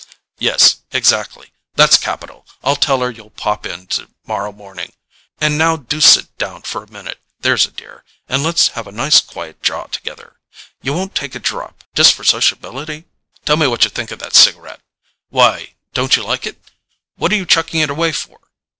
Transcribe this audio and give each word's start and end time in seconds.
"Yes: 0.39 0.77
exactly—that's 0.91 1.99
capital. 1.99 2.47
I'll 2.63 2.75
tell 2.75 3.01
her 3.01 3.11
you'll 3.11 3.29
pop 3.29 3.67
in 3.67 3.85
tomorrow 3.85 4.51
morning. 4.51 4.93
And 5.39 5.59
now 5.59 5.75
do 5.77 6.01
sit 6.01 6.35
down 6.39 6.63
a 6.63 6.87
minute, 6.91 7.19
there's 7.41 7.67
a 7.67 7.71
dear, 7.71 8.03
and 8.27 8.41
let's 8.41 8.69
have 8.69 8.87
a 8.87 8.91
nice 8.91 9.21
quiet 9.21 9.61
jaw 9.61 9.83
together. 9.83 10.37
You 10.81 10.93
won't 10.93 11.13
take 11.13 11.35
a 11.35 11.39
drop, 11.39 11.83
just 11.93 12.15
for 12.15 12.23
sociability? 12.23 13.05
Tell 13.45 13.57
me 13.57 13.67
what 13.67 13.83
you 13.83 13.91
think 13.91 14.09
of 14.09 14.17
that 14.17 14.33
cigarette. 14.33 14.81
Why, 15.29 15.75
don't 15.93 16.15
you 16.15 16.23
like 16.23 16.47
it? 16.47 16.59
What 17.17 17.31
are 17.31 17.35
you 17.37 17.45
chucking 17.45 17.79
it 17.81 17.91
away 17.91 18.11
for?" 18.11 18.39